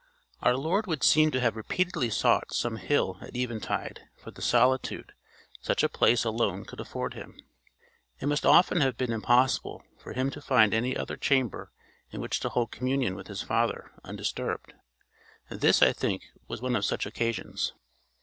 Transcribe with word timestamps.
Our 0.41 0.57
Lord 0.57 0.87
would 0.87 1.03
seem 1.03 1.29
to 1.29 1.39
have 1.41 1.55
repeatedly 1.55 2.09
sought 2.09 2.55
some 2.55 2.77
hill 2.77 3.19
at 3.21 3.35
eventide 3.37 4.01
for 4.17 4.31
the 4.31 4.41
solitude 4.41 5.13
such 5.61 5.83
a 5.83 5.89
place 5.89 6.23
alone 6.23 6.65
could 6.65 6.79
afford 6.79 7.13
him. 7.13 7.39
It 8.19 8.25
must 8.25 8.43
often 8.43 8.81
have 8.81 8.97
been 8.97 9.11
impossible 9.11 9.83
for 9.99 10.13
him 10.13 10.31
to 10.31 10.41
find 10.41 10.73
any 10.73 10.97
other 10.97 11.17
chamber 11.17 11.71
in 12.09 12.19
which 12.19 12.39
to 12.39 12.49
hold 12.49 12.71
communion 12.71 13.13
with 13.13 13.27
his 13.27 13.43
Father 13.43 13.91
undisturbed. 14.03 14.73
This, 15.49 15.83
I 15.83 15.93
think, 15.93 16.23
was 16.47 16.63
one 16.63 16.75
of 16.75 16.83
such 16.83 17.05
occasions. 17.05 17.73